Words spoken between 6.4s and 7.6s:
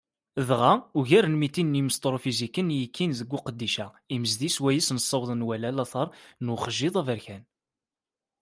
n uxjiḍ aberkan.